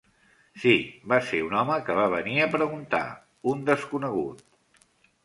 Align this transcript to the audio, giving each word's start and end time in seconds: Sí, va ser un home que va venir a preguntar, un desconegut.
Sí, 0.61 0.71
va 1.11 1.19
ser 1.27 1.41
un 1.47 1.53
home 1.59 1.75
que 1.89 1.97
va 1.99 2.05
venir 2.13 2.37
a 2.45 2.47
preguntar, 2.55 3.03
un 3.53 3.63
desconegut. 3.69 4.43